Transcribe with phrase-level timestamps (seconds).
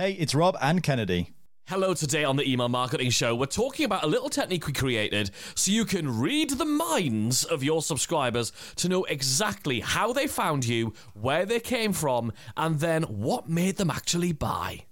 [0.00, 1.32] Hey, it's Rob and Kennedy.
[1.66, 5.32] Hello, today on the Email Marketing Show, we're talking about a little technique we created
[5.56, 10.64] so you can read the minds of your subscribers to know exactly how they found
[10.64, 14.84] you, where they came from, and then what made them actually buy.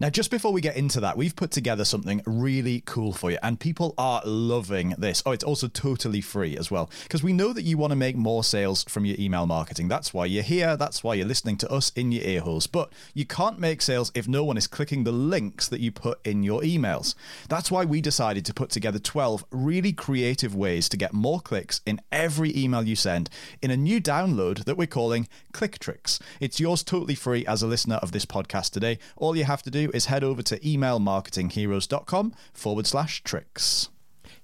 [0.00, 3.36] Now, just before we get into that, we've put together something really cool for you,
[3.42, 5.22] and people are loving this.
[5.26, 8.16] Oh, it's also totally free as well, because we know that you want to make
[8.16, 9.88] more sales from your email marketing.
[9.88, 12.66] That's why you're here, that's why you're listening to us in your ear holes.
[12.66, 16.18] But you can't make sales if no one is clicking the links that you put
[16.26, 17.14] in your emails.
[17.50, 21.82] That's why we decided to put together 12 really creative ways to get more clicks
[21.84, 23.28] in every email you send
[23.60, 26.18] in a new download that we're calling Click Tricks.
[26.40, 28.98] It's yours totally free as a listener of this podcast today.
[29.18, 33.88] All you have to do is head over to emailmarketingheroes.com forward slash tricks.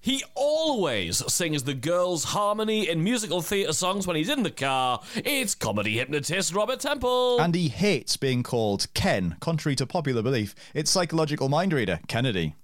[0.01, 5.01] He always sings the girls' harmony in musical theatre songs when he's in the car.
[5.17, 7.41] It's comedy hypnotist Robert Temple.
[7.41, 10.55] And he hates being called Ken, contrary to popular belief.
[10.75, 12.55] It's psychological mind reader, Kennedy.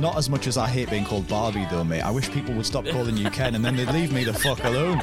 [0.00, 2.00] Not as much as I hate being called Barbie, though, mate.
[2.00, 4.64] I wish people would stop calling you Ken and then they'd leave me the fuck
[4.64, 5.02] alone.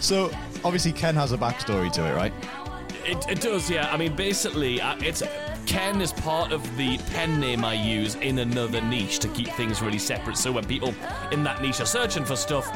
[0.00, 0.30] so,
[0.64, 2.32] obviously, Ken has a backstory to it, right?
[3.04, 3.92] It, it does, yeah.
[3.92, 5.22] I mean, basically, uh, it's
[5.66, 9.82] Ken is part of the pen name I use in another niche to keep things
[9.82, 10.38] really separate.
[10.38, 10.94] So when people
[11.32, 12.66] in that niche are searching for stuff,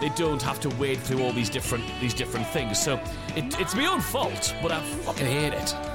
[0.00, 2.82] they don't have to wade through all these different these different things.
[2.82, 2.94] So
[3.36, 5.91] it, it's my own fault, but I fucking hate it.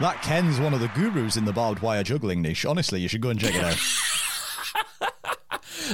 [0.00, 2.66] That Ken's one of the gurus in the barbed wire juggling niche.
[2.66, 3.78] Honestly, you should go and check it out.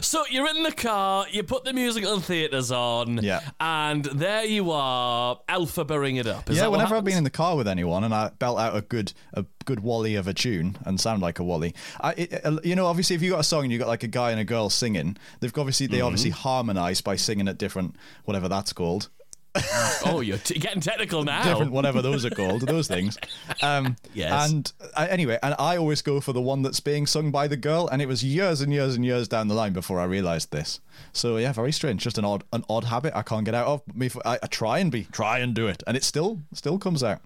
[0.00, 3.40] So you're in the car, you put the music musical theatres on, Yeah.
[3.60, 6.48] and there you are, alphabering it up.
[6.48, 8.80] Is yeah, whenever I've been in the car with anyone and I belt out a
[8.80, 12.58] good a good wally of a tune and sound like a wally, I, it, uh,
[12.64, 14.40] you know, obviously if you got a song and you got like a guy and
[14.40, 16.40] a girl singing, they've obviously they obviously Mm-hmm.
[16.40, 19.10] harmonise by singing at different whatever that's called.
[20.06, 21.42] oh, you're t- getting technical now.
[21.44, 23.18] different whatever those are called those things
[23.62, 24.50] um Yes.
[24.50, 27.56] and uh, anyway and i always go for the one that's being sung by the
[27.56, 30.52] girl and it was years and years and years down the line before i realized
[30.52, 30.80] this
[31.12, 33.82] so yeah very strange just an odd an odd habit i can't get out of
[33.94, 37.02] me I, I try and be try and do it and it still still comes
[37.02, 37.20] out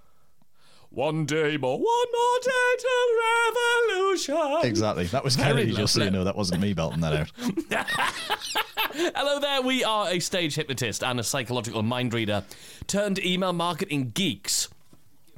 [0.91, 4.06] One day more, one more day till revolution.
[4.63, 5.05] Exactly.
[5.07, 6.25] That was Very Kennedy just so you know.
[6.25, 7.31] That wasn't me belting that out.
[8.99, 12.45] Hello there, we are a stage hypnotist and a psychological mind reader
[12.87, 14.69] turned email marketing geeks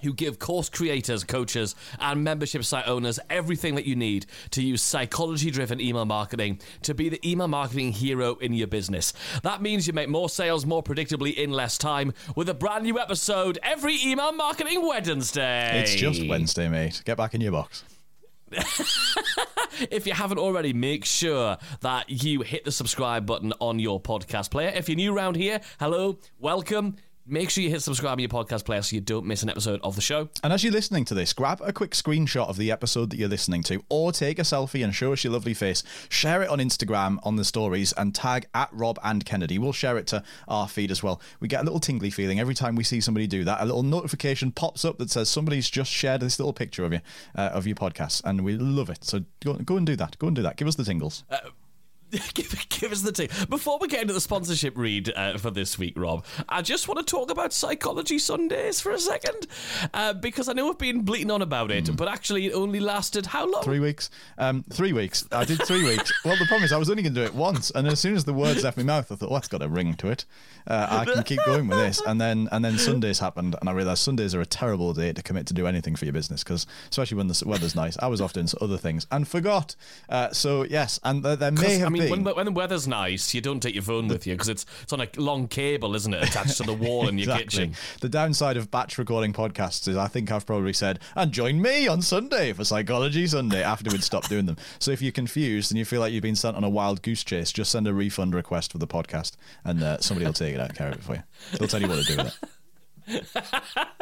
[0.02, 4.80] who give course creators, coaches, and membership site owners everything that you need to use
[4.80, 9.12] psychology driven email marketing to be the email marketing hero in your business.
[9.42, 12.98] That means you make more sales more predictably in less time with a brand new
[12.98, 15.80] episode every email marketing Wednesday.
[15.80, 17.02] it's just wednesday mate.
[17.04, 17.82] Get back in your box
[19.90, 24.50] If you haven't already, make sure that you hit the subscribe button on your podcast
[24.50, 24.72] player.
[24.74, 26.96] If you're new around here, hello, welcome.
[27.30, 29.80] Make sure you hit subscribe on your podcast player so you don't miss an episode
[29.82, 30.30] of the show.
[30.42, 33.28] And as you're listening to this, grab a quick screenshot of the episode that you're
[33.28, 35.82] listening to, or take a selfie and show us your lovely face.
[36.08, 39.58] Share it on Instagram on the stories and tag at Rob and Kennedy.
[39.58, 41.20] We'll share it to our feed as well.
[41.40, 43.60] We get a little tingly feeling every time we see somebody do that.
[43.60, 47.00] A little notification pops up that says somebody's just shared this little picture of you,
[47.36, 49.04] uh, of your podcast, and we love it.
[49.04, 50.18] So go, go and do that.
[50.18, 50.56] Go and do that.
[50.56, 51.24] Give us the tingles.
[52.34, 53.30] give, give us the tip.
[53.48, 56.98] Before we get into the sponsorship read uh, for this week, Rob, I just want
[56.98, 59.46] to talk about Psychology Sundays for a second
[59.92, 63.26] uh, because I know we've been bleating on about it, but actually it only lasted
[63.26, 63.62] how long?
[63.62, 64.10] Three weeks.
[64.38, 65.26] Um, three weeks.
[65.32, 66.12] I did three weeks.
[66.24, 68.14] Well, the problem is I was only going to do it once, and as soon
[68.14, 70.24] as the words left my mouth, I thought, "Oh, that's got a ring to it.
[70.66, 73.72] Uh, I can keep going with this." And then, and then Sundays happened, and I
[73.72, 76.66] realised Sundays are a terrible day to commit to do anything for your business because,
[76.90, 79.74] especially when the weather's nice, I was off doing other things and forgot.
[80.08, 82.10] Uh, so yes, and there, there may have I mean, been.
[82.10, 84.66] when, the- when the weather's nice, you don't take your phone with you because it's
[84.82, 87.66] it's on a long cable, isn't it, attached to the wall in your Exactly.
[87.68, 87.74] kitchen.
[88.00, 91.88] The downside of batch recording podcasts is I think I've probably said, and join me
[91.88, 94.56] on Sunday for Psychology Sunday after we'd stopped doing them.
[94.78, 97.24] So if you're confused and you feel like you've been sent on a wild goose
[97.24, 99.32] chase, just send a refund request for the podcast
[99.64, 101.22] and uh, somebody will take it out and care of it for you.
[101.58, 102.38] They'll tell you what to do with
[103.08, 103.24] it.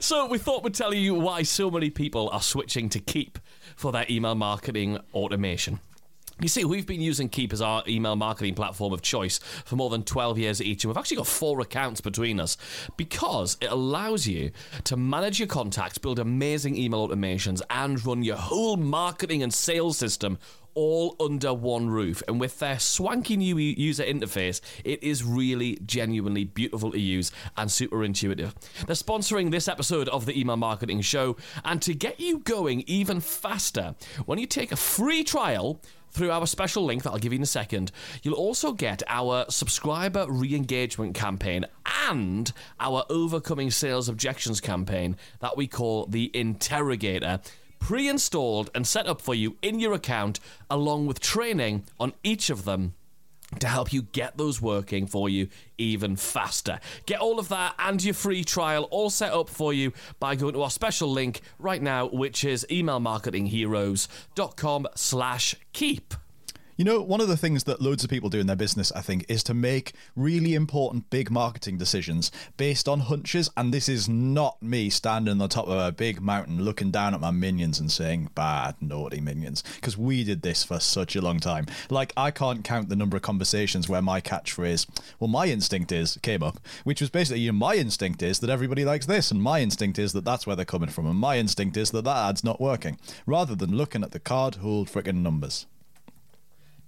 [0.00, 3.40] So we thought we'd tell you why so many people are switching to Keap
[3.74, 5.80] for their email marketing automation.
[6.40, 9.90] You see, we've been using Keap as our email marketing platform of choice for more
[9.90, 12.56] than 12 years each, and we've actually got four accounts between us
[12.96, 14.52] because it allows you
[14.84, 19.98] to manage your contacts, build amazing email automations, and run your whole marketing and sales
[19.98, 20.38] system
[20.74, 22.22] all under one roof.
[22.28, 27.68] And with their swanky new user interface, it is really genuinely beautiful to use and
[27.68, 28.54] super intuitive.
[28.86, 31.36] They're sponsoring this episode of the Email Marketing Show.
[31.64, 33.96] And to get you going even faster,
[34.26, 35.80] when you take a free trial,
[36.10, 39.44] through our special link that I'll give you in a second, you'll also get our
[39.48, 41.66] subscriber re engagement campaign
[42.08, 47.40] and our overcoming sales objections campaign that we call the Interrogator.
[47.78, 52.50] Pre installed and set up for you in your account, along with training on each
[52.50, 52.94] of them
[53.60, 55.48] to help you get those working for you
[55.78, 56.80] even faster.
[57.06, 60.54] Get all of that and your free trial all set up for you by going
[60.54, 66.14] to our special link right now, which is emailmarketingheroes.com slash keap.
[66.78, 69.00] You know, one of the things that loads of people do in their business, I
[69.00, 73.50] think, is to make really important big marketing decisions based on hunches.
[73.56, 77.14] And this is not me standing on the top of a big mountain looking down
[77.14, 79.64] at my minions and saying, bad, naughty minions.
[79.74, 81.66] Because we did this for such a long time.
[81.90, 84.86] Like, I can't count the number of conversations where my catchphrase,
[85.18, 88.50] well, my instinct is, came up, which was basically, you know, my instinct is that
[88.50, 91.38] everybody likes this, and my instinct is that that's where they're coming from, and my
[91.38, 95.22] instinct is that that ad's not working, rather than looking at the card hold freaking
[95.22, 95.66] numbers.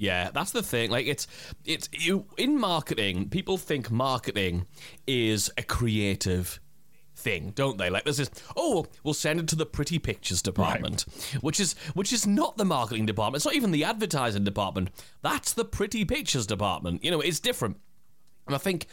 [0.01, 0.91] Yeah, that's the thing.
[0.91, 1.27] Like it's
[1.67, 4.67] it's you in marketing, people think marketing
[5.07, 6.59] is a creative
[7.15, 7.91] thing, don't they?
[7.91, 11.43] Like this, oh, we'll send it to the pretty pictures department, right.
[11.43, 13.41] which is which is not the marketing department.
[13.41, 14.89] It's not even the advertising department.
[15.21, 17.05] That's the pretty pictures department.
[17.05, 17.77] You know, it's different.
[18.51, 18.87] And I think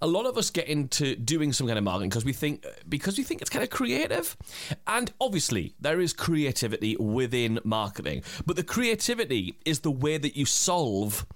[0.00, 3.18] a lot of us get into doing some kind of marketing because we think because
[3.18, 4.38] we think it's kind of creative.
[4.86, 10.46] And obviously, there is creativity within marketing, but the creativity is the way that you
[10.46, 11.26] solve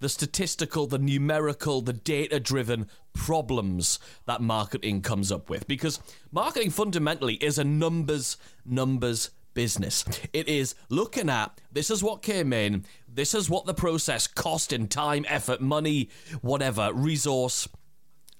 [0.00, 5.66] the statistical, the numerical, the data driven problems that marketing comes up with.
[5.66, 6.00] Because
[6.32, 8.36] marketing fundamentally is a numbers,
[8.66, 10.04] numbers business.
[10.32, 12.84] It is looking at this is what came in,
[13.14, 16.08] this is what the process cost in time, effort, money,
[16.40, 17.68] whatever, resource.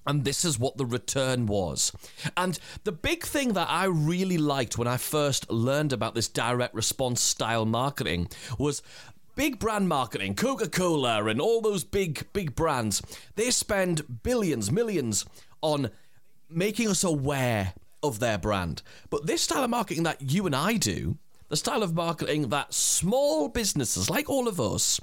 [0.04, 1.92] And this is what the return was.
[2.36, 6.74] And the big thing that I really liked when I first learned about this direct
[6.74, 8.28] response style marketing
[8.58, 8.82] was
[9.36, 13.00] big brand marketing, Coca Cola and all those big, big brands,
[13.36, 15.25] they spend billions, millions
[15.60, 15.90] on
[16.50, 18.82] making us aware of their brand.
[19.08, 21.16] But this style of marketing that you and I do,
[21.52, 24.99] the style of marketing that small businesses like all of us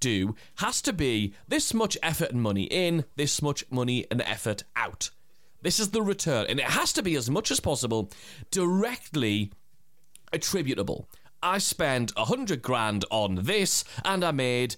[0.00, 4.64] do, has to be this much effort and money in, this much money and effort
[4.74, 5.10] out.
[5.62, 8.10] This is the return, and it has to be as much as possible
[8.50, 9.52] directly
[10.32, 11.08] attributable.
[11.40, 14.74] I spent a hundred grand on this and I made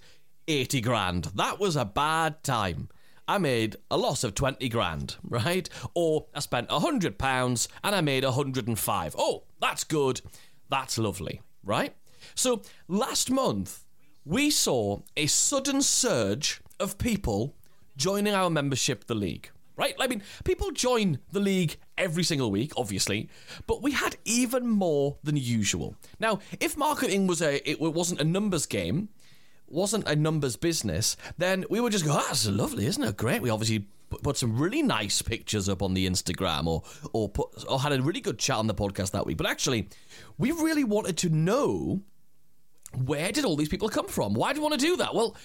[0.46, 1.24] 80 grand.
[1.34, 2.90] That was a bad time.
[3.26, 5.66] I made a loss of 20 grand, right?
[5.94, 9.16] Or I spent 100 pounds and I made 105.
[9.18, 10.20] Oh, that's good.
[10.68, 11.94] That's lovely, right?
[12.34, 13.84] So last month,
[14.24, 17.54] we saw a sudden surge of people
[17.96, 19.50] joining our membership, the league.
[19.76, 19.94] Right?
[20.00, 23.28] I mean, people join the league every single week, obviously,
[23.66, 25.96] but we had even more than usual.
[26.18, 29.10] Now, if marketing was a it wasn't a numbers game,
[29.68, 33.16] wasn't a numbers business, then we would just go, ah, oh, that's lovely, isn't it?
[33.18, 33.42] Great.
[33.42, 33.86] We obviously
[34.22, 36.82] put some really nice pictures up on the Instagram or
[37.12, 39.36] or put or had a really good chat on the podcast that week.
[39.36, 39.88] But actually,
[40.38, 42.02] we really wanted to know
[43.04, 44.34] where did all these people come from?
[44.34, 45.14] Why do you want to do that?
[45.14, 45.36] Well,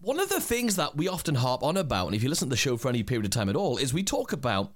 [0.00, 2.50] one of the things that we often harp on about, and if you listen to
[2.50, 4.72] the show for any period of time at all, is we talk about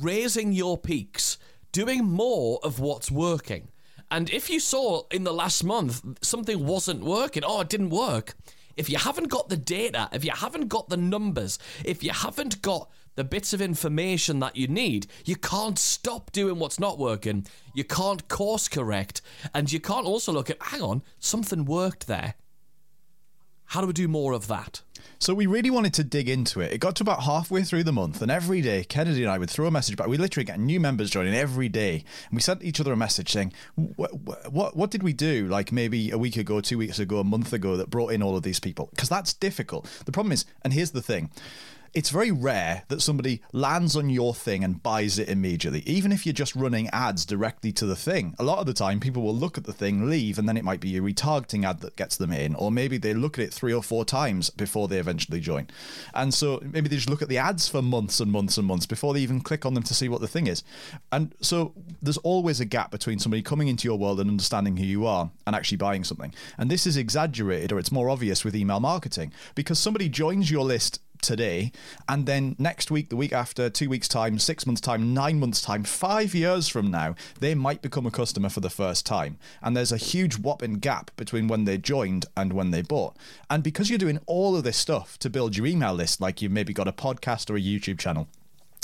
[0.00, 1.38] raising your peaks,
[1.72, 3.68] doing more of what's working.
[4.10, 8.34] And if you saw in the last month something wasn't working, oh, it didn't work.
[8.76, 12.62] If you haven't got the data, if you haven't got the numbers, if you haven't
[12.62, 17.46] got the bits of information that you need, you can't stop doing what's not working.
[17.74, 19.22] You can't course correct.
[19.54, 22.34] And you can't also look at, hang on, something worked there.
[23.66, 24.82] How do we do more of that?
[25.18, 26.72] So we really wanted to dig into it.
[26.72, 29.50] It got to about halfway through the month, and every day, Kennedy and I would
[29.50, 30.06] throw a message back.
[30.06, 33.32] We literally get new members joining every day, and we sent each other a message
[33.32, 34.12] saying, "What
[34.52, 35.46] what, what did we do?
[35.46, 38.36] Like maybe a week ago, two weeks ago, a month ago, that brought in all
[38.36, 39.86] of these people?" Because that's difficult.
[40.04, 41.30] The problem is, and here's the thing
[41.94, 46.26] it's very rare that somebody lands on your thing and buys it immediately, even if
[46.26, 48.34] you're just running ads directly to the thing.
[48.38, 50.64] A lot of the time, people will look at the thing, leave, and then it
[50.64, 53.54] might be a retargeting ad that gets them in, or maybe they look at it
[53.54, 55.68] three or four times before they eventually join.
[56.14, 58.86] And so maybe they just look at the ads for months and months and months
[58.86, 60.64] before they even click on them to see what the thing is.
[61.12, 64.84] And so there's always a gap between somebody coming into your world and understanding who
[64.84, 66.34] you are and actually buying something.
[66.58, 70.64] And this is exaggerated or it's more obvious with email marketing because somebody joins your
[70.64, 71.72] list today,
[72.08, 75.62] and then next week, the week after, two weeks' time, six months' time, nine months'
[75.62, 79.38] time, five years from now, they might become a customer for the first time.
[79.62, 83.16] And there's a huge whopping gap between when they joined and when they bought.
[83.50, 86.52] And because you're doing all of this stuff to build your email list, like you've
[86.52, 88.28] maybe got a podcast or a YouTube channel,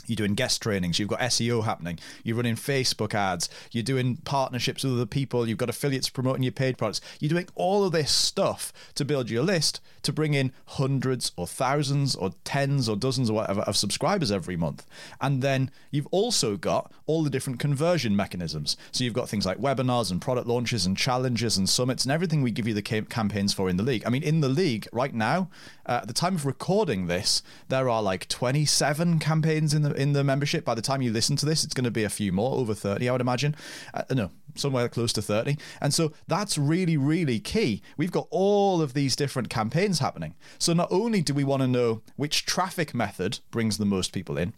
[0.07, 4.85] you're doing guest trainings, you've got SEO happening, you're running Facebook ads, you're doing partnerships
[4.85, 7.01] with other people, you've got affiliates promoting your paid products.
[7.19, 11.47] You're doing all of this stuff to build your list to bring in hundreds or
[11.47, 14.87] thousands or tens or dozens or whatever of subscribers every month.
[15.21, 18.77] And then you've also got all the different conversion mechanisms.
[18.93, 22.43] So you've got things like webinars and product launches and challenges and summits and everything
[22.43, 24.05] we give you the campaigns for in the league.
[24.07, 25.49] I mean, in the league right now,
[25.87, 30.13] uh, at the time of recording this, there are like 27 campaigns in the in
[30.13, 30.65] the membership.
[30.65, 32.75] By the time you listen to this, it's going to be a few more, over
[32.75, 33.55] 30, I would imagine.
[33.93, 35.57] Uh, no, somewhere close to 30.
[35.81, 37.83] And so that's really, really key.
[37.97, 40.35] We've got all of these different campaigns happening.
[40.59, 44.39] So not only do we want to know which traffic method brings the most people
[44.39, 44.55] in,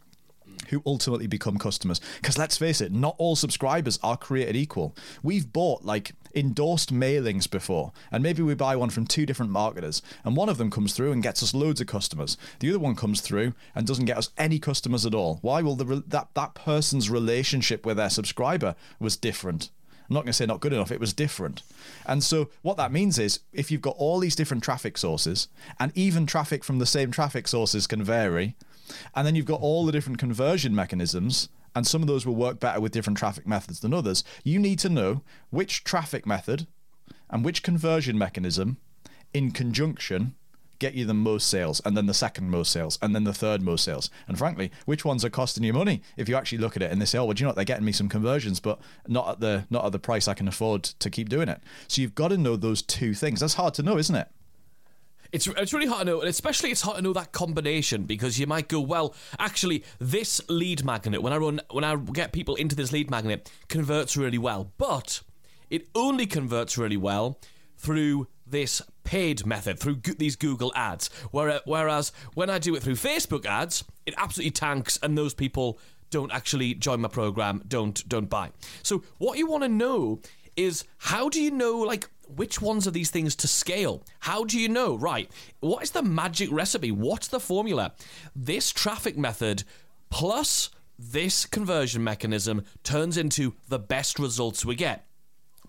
[0.69, 2.01] who ultimately become customers.
[2.21, 4.95] Because let's face it, not all subscribers are created equal.
[5.23, 10.03] We've bought like endorsed mailings before, and maybe we buy one from two different marketers,
[10.25, 12.37] and one of them comes through and gets us loads of customers.
[12.61, 15.39] The other one comes through and doesn't get us any customers at all.
[15.43, 15.63] Why?
[15.63, 19.71] Well, the, that that person's relationship with their subscriber was different.
[20.09, 21.63] I'm not going to say not good enough, it was different.
[22.05, 25.93] And so, what that means is if you've got all these different traffic sources, and
[25.95, 28.55] even traffic from the same traffic sources can vary,
[29.15, 32.61] and then you've got all the different conversion mechanisms, and some of those will work
[32.61, 34.25] better with different traffic methods than others.
[34.45, 36.67] You need to know which traffic method
[37.31, 38.77] and which conversion mechanism
[39.33, 40.35] in conjunction
[40.79, 43.63] get you the most sales and then the second most sales and then the third
[43.63, 44.11] most sales.
[44.27, 46.03] And frankly which ones are costing you money?
[46.17, 47.57] If you actually look at it and they say oh well do you know what?
[47.57, 50.49] They're getting me some conversions but not at the not at the price i can
[50.49, 51.61] afford to keep doing it.
[51.87, 53.41] So you've got to know those two things.
[53.41, 54.29] That's hard to know isn't it
[55.33, 58.39] it's, it's really hard to know, and especially it's hard to know that combination because
[58.39, 62.55] you might go, well, actually, this lead magnet when I run when I get people
[62.55, 65.23] into this lead magnet converts really well, but
[65.71, 67.39] it only converts really well
[67.79, 71.09] through this paid method through go- these Google ads.
[71.31, 75.79] Whereas when I do it through Facebook ads, it absolutely tanks, and those people
[76.11, 78.51] don't actually join my program, don't don't buy.
[78.83, 80.21] So what you want to know
[80.57, 84.03] is how do you know like which ones of these things to scale?
[84.21, 84.97] How do you know?
[84.97, 86.91] Right, what is the magic recipe?
[86.91, 87.93] What's the formula?
[88.35, 89.65] This traffic method
[90.11, 95.07] plus this conversion mechanism turns into the best results we get.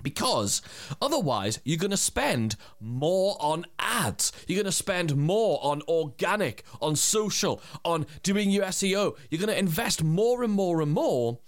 [0.02, 0.62] Because
[1.02, 4.34] otherwise, you're going to spend more on ads.
[4.48, 9.16] You're going to spend more on organic, on social, on doing your SEO.
[9.30, 11.40] You're going to invest more and more and more,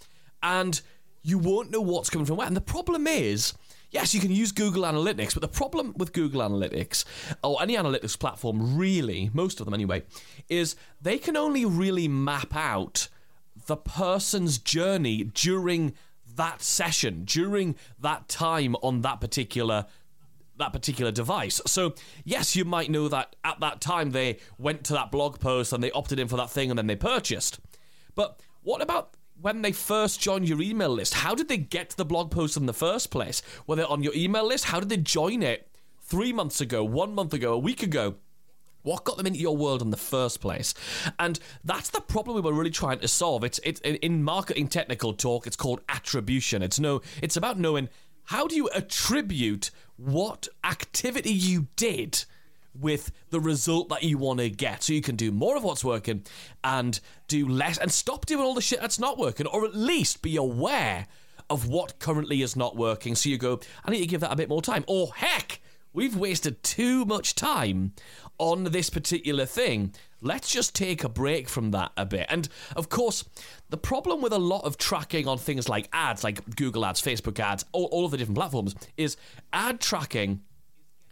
[0.41, 0.79] and
[1.21, 2.47] you won't know what's coming from where.
[2.47, 3.53] And the problem is,
[3.95, 7.05] yes, you can use Google Analytics, but the problem with Google Analytics,
[7.41, 10.03] or any analytics platform really, most of them anyway,
[10.49, 13.07] is they can only really map out
[13.67, 15.93] the person's journey during
[16.35, 19.85] that session, during that time on that particular
[20.57, 21.61] that particular device.
[21.65, 25.73] So, yes, you might know that at that time they went to that blog post
[25.73, 27.59] and they opted in for that thing and then they purchased.
[28.13, 31.13] But what about when they first joined your email list?
[31.13, 33.41] How did they get to the blog post in the first place?
[33.67, 34.65] Were they on your email list?
[34.65, 35.69] How did they join it
[36.01, 38.15] three months ago, one month ago, a week ago?
[38.83, 40.75] What got them into your world in the first place?
[41.17, 43.43] And that's the problem we were really trying to solve.
[43.43, 45.47] It's, it's in marketing technical talk.
[45.47, 46.61] It's called attribution.
[46.61, 47.01] It's no.
[47.21, 47.89] It's about knowing
[48.25, 52.25] how do you attribute what activity you did
[52.79, 54.83] with the result that you want to get.
[54.83, 56.23] So you can do more of what's working
[56.63, 60.21] and do less and stop doing all the shit that's not working, or at least
[60.21, 61.07] be aware
[61.49, 63.15] of what currently is not working.
[63.15, 64.83] So you go, I need to give that a bit more time.
[64.87, 65.59] Or heck,
[65.93, 67.93] we've wasted too much time
[68.37, 69.93] on this particular thing.
[70.21, 72.25] Let's just take a break from that a bit.
[72.29, 73.23] And of course,
[73.69, 77.39] the problem with a lot of tracking on things like ads, like Google ads, Facebook
[77.39, 79.17] ads, all, all of the different platforms, is
[79.53, 80.41] ad tracking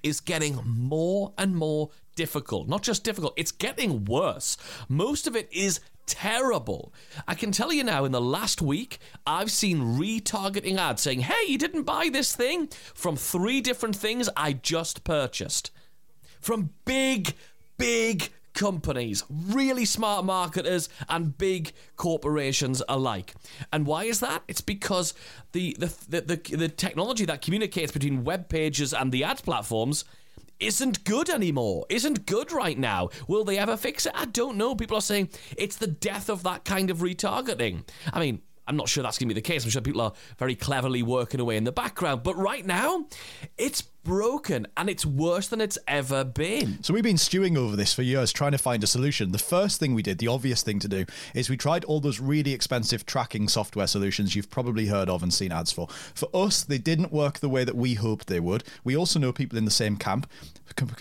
[0.04, 2.68] is getting more and more difficult.
[2.68, 4.58] Not just difficult, it's getting worse.
[4.88, 6.94] Most of it is terrible.
[7.28, 11.48] I can tell you now, in the last week, I've seen retargeting ads saying, hey,
[11.48, 15.72] you didn't buy this thing from three different things I just purchased.
[16.42, 17.34] From big,
[17.78, 23.34] big companies, really smart marketers, and big corporations alike.
[23.72, 24.44] And why is that?
[24.48, 25.14] It's because
[25.52, 30.06] the the the, the, the technology that communicates between web pages and the ad platforms
[30.60, 31.86] isn't good anymore.
[31.90, 33.10] Isn't good right now.
[33.28, 34.14] Will they ever fix it?
[34.16, 34.76] I don't know.
[34.76, 37.84] People are saying it's the death of that kind of retargeting.
[38.14, 39.66] I mean, I'm not sure that's going to be the case.
[39.66, 42.24] I'm sure people are very cleverly working away in the background.
[42.24, 43.08] But right now,
[43.58, 46.84] it's broken and it's worse than it's ever been.
[46.84, 49.32] So we've been stewing over this for years, trying to find a solution.
[49.32, 52.20] The first thing we did, the obvious thing to do, is we tried all those
[52.20, 55.88] really expensive tracking software solutions you've probably heard of and seen ads for.
[56.14, 58.64] For us, they didn't work the way that we hoped they would.
[58.84, 60.30] We also know people in the same camp.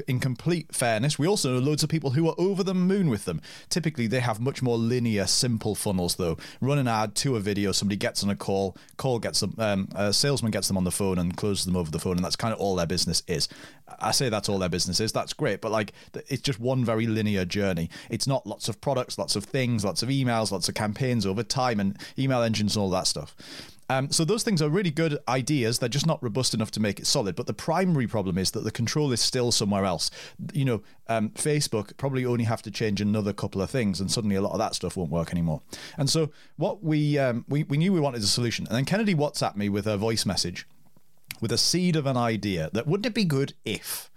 [0.07, 3.25] In complete fairness, we also know loads of people who are over the moon with
[3.25, 3.41] them.
[3.69, 6.37] Typically, they have much more linear, simple funnels, though.
[6.61, 9.89] Run an ad to a video, somebody gets on a call, call gets them, um,
[9.95, 12.37] a salesman gets them on the phone and closes them over the phone, and that's
[12.37, 13.49] kind of all their business is.
[14.01, 15.13] I say that's all their business is.
[15.13, 15.93] That's great, but like
[16.29, 17.89] it's just one very linear journey.
[18.11, 21.43] It's not lots of products, lots of things, lots of emails, lots of campaigns over
[21.43, 23.35] time, and email engines and all that stuff.
[23.93, 25.79] Um, so those things are really good ideas.
[25.79, 27.35] They're just not robust enough to make it solid.
[27.37, 30.11] But the primary problem is that the control is still somewhere else.
[30.53, 34.37] You know, um, Facebook probably only have to change another couple of things, and suddenly
[34.37, 35.61] a lot of that stuff won't work anymore.
[35.99, 39.15] And so what we um, we we knew we wanted a solution, and then Kennedy
[39.15, 40.67] WhatsApp me with a voice message
[41.43, 44.11] with a seed of an idea that wouldn't it be good if?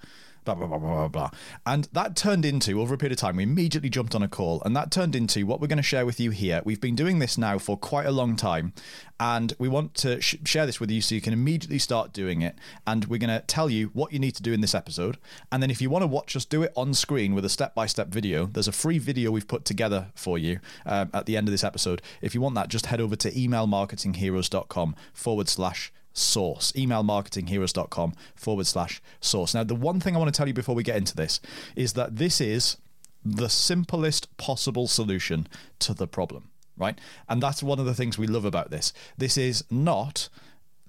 [0.46, 1.32] Blah blah blah blah blah
[1.66, 4.62] and that turned into over a period of time we immediately jumped on a call
[4.64, 6.62] and that turned into what we're going to share with you here.
[6.64, 8.72] We've been doing this now for quite a long time
[9.20, 12.44] and we want to sh- share this with you so you can immediately start doing
[12.44, 12.56] it
[12.86, 15.18] and we're going to tell you what you need to do in this episode.
[15.52, 18.10] And then if you want to watch us do it on screen with a step-by-step
[18.10, 21.54] video there's a free video we've put together for you um, at the end of
[21.54, 22.04] this episode.
[22.22, 26.72] If you want that just head over to emailmarketingheroes.com forward slash source.
[26.72, 29.54] Emailmarketingheroes.com forward slash source.
[29.54, 31.40] Now, the one thing I want to tell you before we get into this
[31.76, 32.78] is that this is
[33.24, 35.48] the simplest possible solution
[35.80, 37.00] to the problem, right?
[37.28, 38.94] And that's one of the things we love about this.
[39.18, 40.30] This is not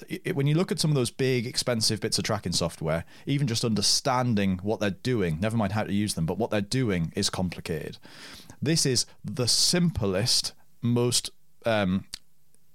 [0.09, 3.47] it, when you look at some of those big expensive bits of tracking software even
[3.47, 7.11] just understanding what they're doing never mind how to use them but what they're doing
[7.17, 7.97] is complicated
[8.61, 10.53] this is the simplest
[10.83, 11.31] most
[11.65, 12.05] um,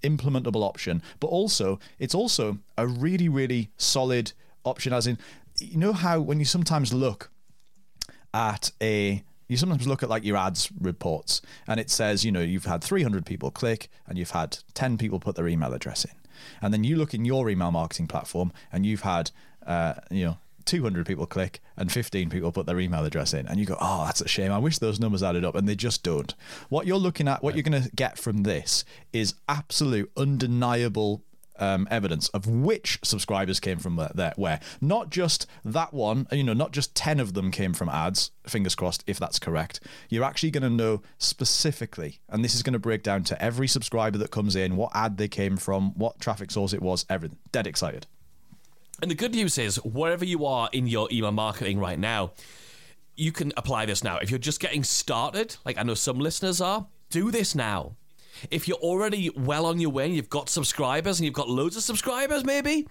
[0.03, 4.93] implementable option, but also it's also a really, really solid option.
[4.93, 5.17] As in,
[5.59, 7.29] you know how when you sometimes look
[8.33, 12.39] at a you sometimes look at like your ads reports and it says you know
[12.39, 16.11] you've had 300 people click and you've had 10 people put their email address in
[16.61, 19.31] and then you look in your email marketing platform and you've had
[19.67, 23.59] uh, you know 200 people click and 15 people put their email address in and
[23.59, 26.03] you go oh that's a shame i wish those numbers added up and they just
[26.03, 26.35] don't
[26.69, 31.23] what you're looking at what you're going to get from this is absolute undeniable
[31.61, 36.53] um, evidence of which subscribers came from there, where not just that one, you know,
[36.53, 39.79] not just 10 of them came from ads, fingers crossed, if that's correct.
[40.09, 43.67] You're actually going to know specifically, and this is going to break down to every
[43.67, 47.37] subscriber that comes in, what ad they came from, what traffic source it was, everything.
[47.51, 48.07] Dead excited.
[49.01, 52.33] And the good news is, wherever you are in your email marketing right now,
[53.15, 54.17] you can apply this now.
[54.17, 57.95] If you're just getting started, like I know some listeners are, do this now.
[58.51, 61.75] If you're already well on your way and you've got subscribers and you've got loads
[61.75, 62.87] of subscribers, maybe,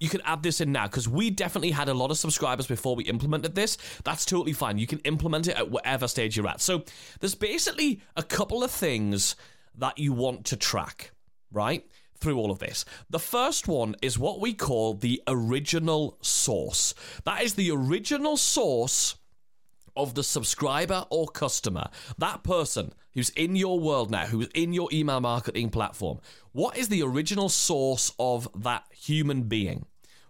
[0.00, 2.96] you can add this in now because we definitely had a lot of subscribers before
[2.96, 3.78] we implemented this.
[4.04, 4.78] That's totally fine.
[4.78, 6.60] You can implement it at whatever stage you're at.
[6.60, 6.82] So
[7.20, 9.36] there's basically a couple of things
[9.76, 11.12] that you want to track,
[11.52, 11.86] right?
[12.22, 12.84] Through all of this.
[13.10, 16.94] The first one is what we call the original source.
[17.24, 19.16] That is the original source
[19.96, 24.88] of the subscriber or customer, that person who's in your world now, who's in your
[24.92, 26.18] email marketing platform,
[26.52, 29.84] what is the original source of that human being?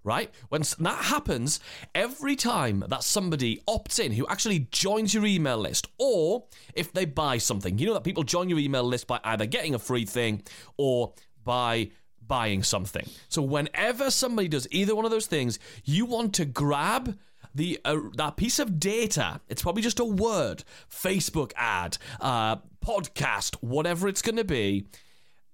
[0.04, 0.32] Right?
[0.48, 1.60] When that happens,
[1.94, 7.04] every time that somebody opts in who actually joins your email list, or if they
[7.04, 10.04] buy something, you know that people join your email list by either getting a free
[10.04, 10.42] thing
[10.76, 11.12] or
[11.44, 11.90] by
[12.26, 13.06] buying something.
[13.28, 17.18] So whenever somebody does either one of those things, you want to grab
[17.54, 19.40] the uh, that piece of data.
[19.48, 24.86] It's probably just a word, Facebook ad, uh, podcast, whatever it's going to be,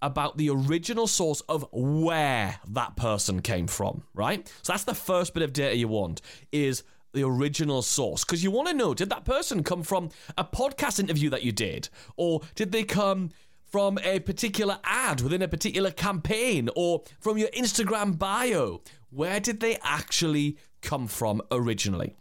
[0.00, 4.04] about the original source of where that person came from.
[4.14, 4.46] Right.
[4.62, 6.20] So that's the first bit of data you want
[6.52, 10.44] is the original source because you want to know did that person come from a
[10.44, 13.30] podcast interview that you did or did they come
[13.70, 18.82] from a particular ad within a particular campaign or from your Instagram bio.
[19.10, 22.16] Where did they actually come from originally?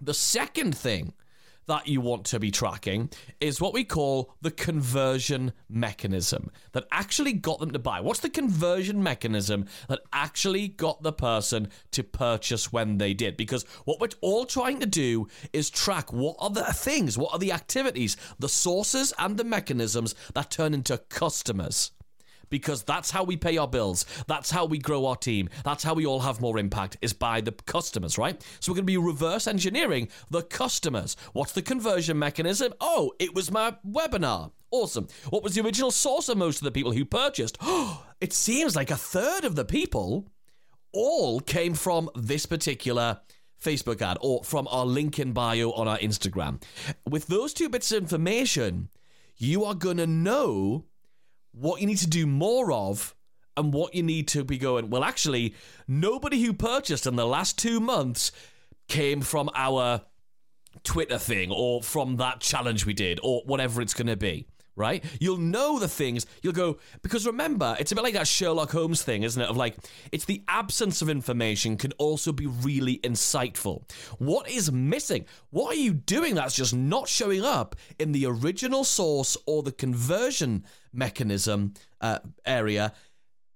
[0.00, 1.14] The second thing
[1.68, 7.32] that you want to be tracking is what we call the conversion mechanism that actually
[7.32, 8.00] got them to buy.
[8.00, 13.36] What's the conversion mechanism that actually got the person to purchase when they did?
[13.36, 17.38] Because what we're all trying to do is track what are the things, what are
[17.38, 21.92] the activities, the sources and the mechanisms that turn into customers
[22.50, 24.04] because that's how we pay our bills.
[24.26, 25.48] That's how we grow our team.
[25.64, 28.42] That's how we all have more impact is by the customers, right?
[28.60, 31.16] So we're going to be reverse engineering the customers.
[31.32, 32.74] What's the conversion mechanism?
[32.80, 34.52] Oh, it was my webinar.
[34.70, 35.08] Awesome.
[35.30, 37.56] What was the original source of most of the people who purchased?
[37.60, 40.28] Oh, it seems like a third of the people
[40.92, 43.20] all came from this particular
[43.62, 46.62] Facebook ad or from our link in bio on our Instagram.
[47.08, 48.88] With those two bits of information,
[49.36, 50.84] you are going to know
[51.60, 53.14] what you need to do more of
[53.56, 54.90] and what you need to be going.
[54.90, 55.54] Well, actually,
[55.86, 58.30] nobody who purchased in the last two months
[58.88, 60.02] came from our
[60.84, 64.46] Twitter thing or from that challenge we did or whatever it's going to be
[64.78, 65.04] right?
[65.20, 66.24] You'll know the things.
[66.42, 69.48] You'll go, because remember, it's a bit like that Sherlock Holmes thing, isn't it?
[69.48, 69.76] Of like,
[70.12, 73.82] it's the absence of information can also be really insightful.
[74.18, 75.26] What is missing?
[75.50, 79.72] What are you doing that's just not showing up in the original source or the
[79.72, 82.92] conversion mechanism uh, area?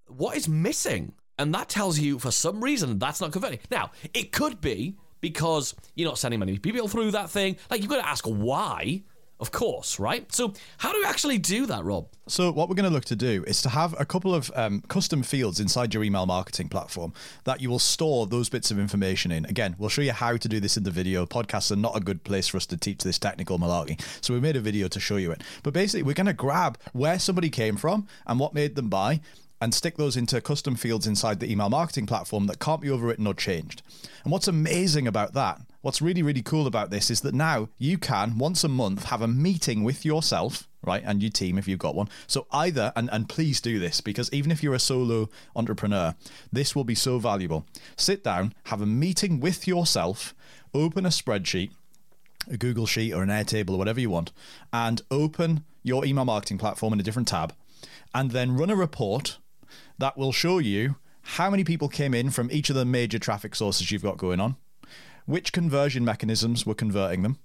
[0.09, 1.15] What is missing?
[1.39, 3.61] And that tells you for some reason that's not converting.
[3.71, 7.57] Now, it could be because you're not sending many people through that thing.
[7.71, 9.05] Like, you've got to ask why
[9.43, 10.33] of course, right?
[10.33, 12.07] So, how do we actually do that, Rob?
[12.29, 14.83] So, what we're going to look to do is to have a couple of um,
[14.83, 19.33] custom fields inside your email marketing platform that you will store those bits of information
[19.33, 19.45] in.
[19.47, 21.27] Again, we'll show you how to do this in the video.
[21.27, 24.01] Podcasts are not a good place for us to teach this technical malarkey.
[24.25, 25.43] So, we made a video to show you it.
[25.65, 29.21] But basically, we're going to grab where somebody came from and what made them buy
[29.61, 33.27] and stick those into custom fields inside the email marketing platform that can't be overwritten
[33.27, 33.83] or changed.
[34.23, 37.99] And what's amazing about that What's really, really cool about this is that now you
[37.99, 41.81] can once a month have a meeting with yourself, right, and your team if you've
[41.81, 42.09] got one.
[42.29, 46.14] So either, and, and please do this because even if you're a solo entrepreneur,
[46.53, 47.66] this will be so valuable.
[47.97, 50.37] Sit down, have a meeting with yourself,
[50.73, 51.73] open a spreadsheet,
[52.49, 54.31] a Google Sheet or an Airtable or whatever you want,
[54.73, 57.55] and open your email marketing platform in a different tab,
[58.14, 59.38] and then run a report
[59.99, 63.57] that will show you how many people came in from each of the major traffic
[63.57, 64.55] sources you've got going on
[65.27, 67.39] which conversion mechanisms were converting them.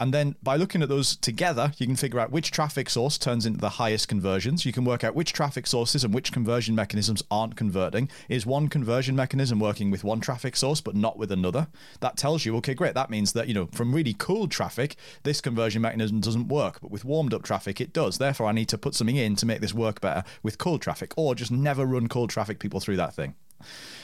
[0.00, 3.44] And then by looking at those together, you can figure out which traffic source turns
[3.44, 4.64] into the highest conversions.
[4.64, 8.08] You can work out which traffic sources and which conversion mechanisms aren't converting.
[8.28, 11.66] Is one conversion mechanism working with one traffic source but not with another?
[11.98, 12.94] That tells you, okay, great.
[12.94, 16.92] That means that, you know, from really cold traffic, this conversion mechanism doesn't work, but
[16.92, 18.18] with warmed up traffic, it does.
[18.18, 21.12] Therefore, I need to put something in to make this work better with cold traffic
[21.16, 23.34] or just never run cold traffic people through that thing.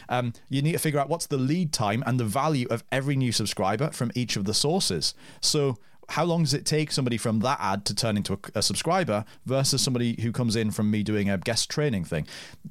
[0.08, 3.16] Um, you need to figure out what's the lead time and the value of every
[3.16, 5.14] new subscriber from each of the sources.
[5.40, 5.78] So
[6.10, 9.24] how long does it take somebody from that ad to turn into a, a, subscriber
[9.46, 12.26] versus somebody who comes in from me doing a guest training thing?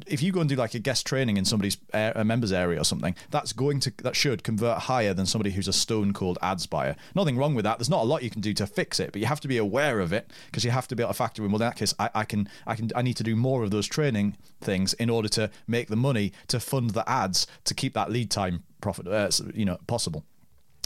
[0.07, 2.83] If you go and do like a guest training in somebody's a members area or
[2.83, 6.65] something, that's going to that should convert higher than somebody who's a stone cold ads
[6.65, 6.95] buyer.
[7.15, 7.79] Nothing wrong with that.
[7.79, 9.57] There's not a lot you can do to fix it, but you have to be
[9.57, 11.51] aware of it because you have to be able to factor in.
[11.51, 13.71] Well, in that case, I, I can I can I need to do more of
[13.71, 17.93] those training things in order to make the money to fund the ads to keep
[17.93, 20.25] that lead time profit uh, you know possible.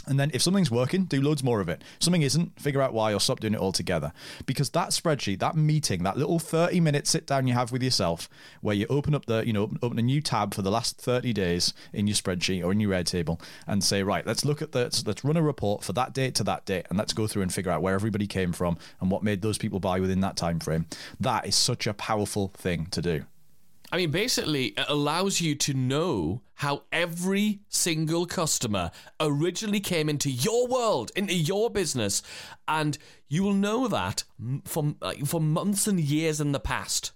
[0.08, 1.82] And then if something's working, do loads more of it.
[1.98, 4.12] Something isn't, figure out why or stop doing it altogether.
[4.46, 8.28] Because that spreadsheet, that meeting, that little 30 minute sit down you have with yourself
[8.62, 11.32] where you open up the, you know, open a new tab for the last 30
[11.32, 15.02] days in your spreadsheet or in your Airtable and say, right, let's look at the,
[15.06, 17.52] let's run a report for that date to that date and let's go through and
[17.52, 20.58] figure out where everybody came from and what made those people buy within that time
[20.58, 20.86] frame.
[21.20, 23.24] That is such a powerful thing to do.
[23.90, 30.30] I mean, basically, it allows you to know how every single customer originally came into
[30.30, 32.22] your world, into your business,
[32.66, 32.98] and
[33.28, 34.24] you will know that
[34.66, 37.12] for, for months and years in the past.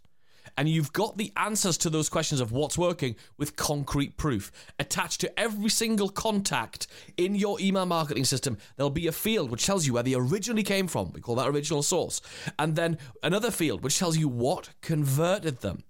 [0.57, 4.51] And you've got the answers to those questions of what's working with concrete proof.
[4.79, 6.87] Attached to every single contact
[7.19, 10.63] in your email marketing system, there'll be a field which tells you where they originally
[10.63, 11.13] came from.
[11.13, 12.23] We call that original source.
[12.59, 15.85] And then another field which tells you what converted them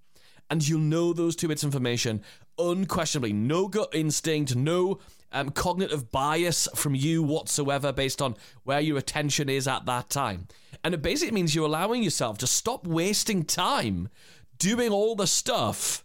[0.53, 2.23] and you'll know those two bits of information
[2.59, 3.33] unquestionably.
[3.33, 4.99] No gut instinct, no
[5.33, 10.47] um, cognitive bias from you whatsoever based on where your attention is at that time.
[10.85, 14.11] And it basically means you're allowing yourself to stop wasting time
[14.59, 16.05] doing all the stuff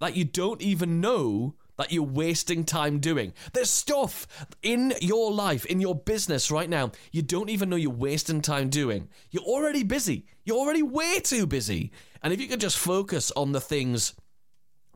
[0.00, 3.34] that you don't even know that you're wasting time doing.
[3.52, 4.26] There's stuff
[4.62, 8.70] in your life, in your business right now, you don't even know you're wasting time
[8.70, 9.08] doing.
[9.30, 10.24] You're already busy.
[10.46, 11.92] You're already way too busy.
[12.26, 14.12] And if you can just focus on the things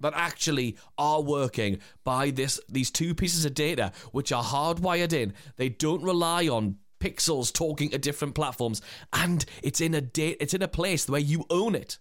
[0.01, 5.35] that actually are working by this these two pieces of data which are hardwired in,
[5.55, 10.55] they don't rely on pixels talking to different platforms and it's in a date it's
[10.55, 11.99] in a place where you own it.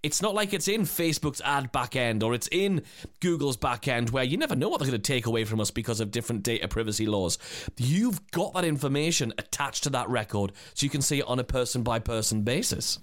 [0.00, 2.82] It's not like it's in Facebook's ad backend or it's in
[3.18, 5.98] Google's backend where you never know what they're going to take away from us because
[5.98, 7.36] of different data privacy laws.
[7.76, 11.44] You've got that information attached to that record so you can see it on a
[11.44, 13.00] person by person basis.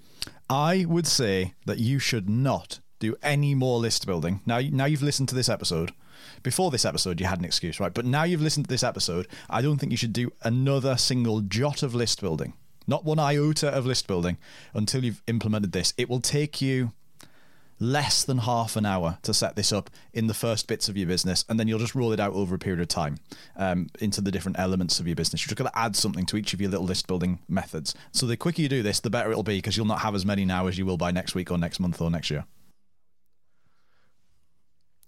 [0.48, 4.40] I would say that you should not do any more list building.
[4.46, 5.92] Now, now you've listened to this episode.
[6.42, 7.92] Before this episode, you had an excuse, right?
[7.92, 11.42] But now you've listened to this episode, I don't think you should do another single
[11.42, 12.54] jot of list building
[12.86, 14.38] not one iota of list building
[14.74, 15.92] until you've implemented this.
[15.96, 16.92] It will take you
[17.78, 21.06] less than half an hour to set this up in the first bits of your
[21.06, 23.18] business, and then you'll just roll it out over a period of time
[23.56, 25.42] um, into the different elements of your business.
[25.42, 27.94] You're just going to add something to each of your little list building methods.
[28.12, 30.24] So the quicker you do this, the better it'll be because you'll not have as
[30.24, 32.44] many now as you will by next week or next month or next year.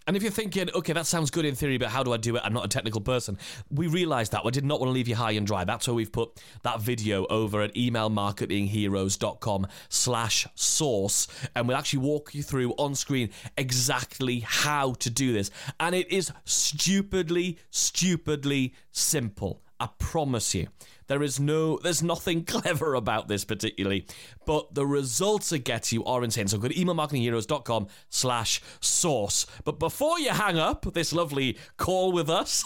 [0.09, 2.35] And if you're thinking, okay, that sounds good in theory, but how do I do
[2.35, 2.43] it?
[2.43, 3.37] I'm not a technical person.
[3.71, 4.43] We realised that.
[4.43, 5.65] We did not want to leave you high and dry.
[5.65, 11.29] That's why we've put that video over at emailmarketingheroes.com slash source.
[11.55, 15.51] And we'll actually walk you through on screen exactly how to do this.
[15.79, 19.61] And it is stupidly, stupidly simple.
[19.79, 20.69] I promise you.
[21.09, 24.07] There is no, there's nothing clever about this particularly,
[24.47, 26.49] but the results it gets you are insane.
[26.49, 29.47] So go to emailmarketingheroes.com slash source.
[29.65, 32.65] But before you hang up this lovely call with us,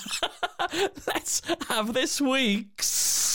[1.07, 3.33] let's have this week's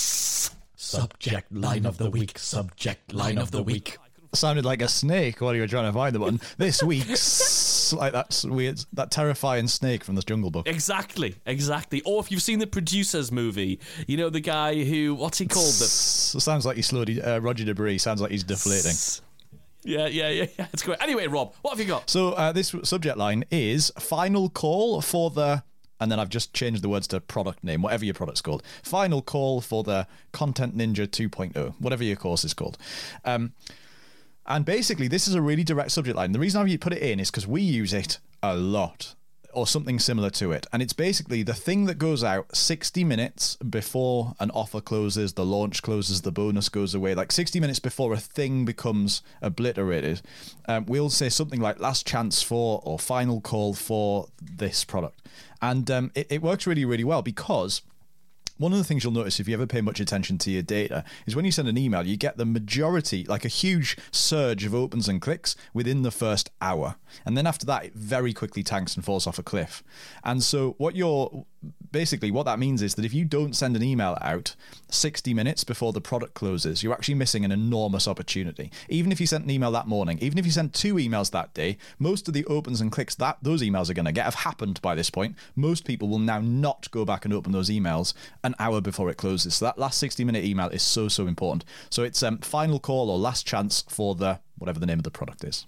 [0.75, 2.37] subject line of the week.
[2.37, 3.97] Subject line of the week.
[4.33, 6.41] Sounded like a snake while you were trying to find the button.
[6.57, 7.56] This week's
[7.93, 10.67] like that weird, that terrifying snake from the Jungle Book.
[10.67, 12.01] Exactly, exactly.
[12.05, 15.73] Or if you've seen the producers movie, you know the guy who what's he called?
[15.73, 18.03] The, sounds like he's slowly uh, Roger De Bris.
[18.03, 18.95] Sounds like he's deflating.
[19.83, 20.67] Yeah, yeah, yeah, yeah.
[20.73, 21.01] It's great.
[21.01, 22.09] Anyway, Rob, what have you got?
[22.09, 25.63] So uh, this subject line is final call for the
[25.99, 28.63] and then I've just changed the words to product name, whatever your product's called.
[28.83, 32.77] Final call for the Content Ninja 2.0, whatever your course is called.
[33.25, 33.53] Um,
[34.47, 36.31] and basically, this is a really direct subject line.
[36.31, 39.15] The reason I put it in is because we use it a lot
[39.57, 40.67] or something similar to it.
[40.71, 45.45] And it's basically the thing that goes out 60 minutes before an offer closes, the
[45.45, 50.21] launch closes, the bonus goes away, like 60 minutes before a thing becomes obliterated.
[50.67, 55.27] Um, we'll say something like last chance for or final call for this product.
[55.59, 57.81] And um, it, it works really, really well because
[58.57, 61.03] one of the things you'll notice if you ever pay much attention to your data
[61.25, 64.73] is when you send an email, you get the majority, like a huge surge of
[64.73, 66.95] opens and clicks within the first hour.
[67.25, 69.83] And then after that, it very quickly tanks and falls off a cliff.
[70.23, 71.45] And so, what you're
[71.91, 74.55] basically what that means is that if you don't send an email out
[74.89, 78.71] 60 minutes before the product closes, you're actually missing an enormous opportunity.
[78.89, 81.53] Even if you sent an email that morning, even if you sent two emails that
[81.53, 84.35] day, most of the opens and clicks that those emails are going to get have
[84.35, 85.35] happened by this point.
[85.55, 89.17] Most people will now not go back and open those emails an hour before it
[89.17, 89.55] closes.
[89.55, 91.65] So that last 60 minute email is so so important.
[91.89, 95.11] So it's um, final call or last chance for the whatever the name of the
[95.11, 95.65] product is.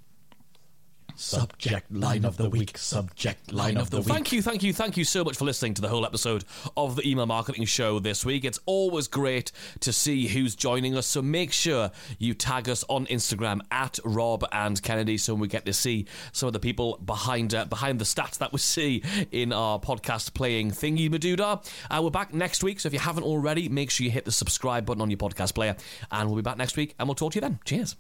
[1.20, 2.78] Subject line of the week.
[2.78, 4.08] Subject line of the week.
[4.08, 6.46] Thank you, thank you, thank you so much for listening to the whole episode
[6.78, 8.46] of the Email Marketing Show this week.
[8.46, 9.52] It's always great
[9.82, 11.08] to see who's joining us.
[11.08, 15.66] So make sure you tag us on Instagram at Rob and Kennedy so we get
[15.66, 19.52] to see some of the people behind uh, behind the stats that we see in
[19.52, 21.70] our podcast playing thingy madoodah.
[21.92, 24.32] Uh, we're back next week, so if you haven't already, make sure you hit the
[24.32, 25.76] subscribe button on your podcast player,
[26.12, 27.60] and we'll be back next week, and we'll talk to you then.
[27.66, 27.98] Cheers.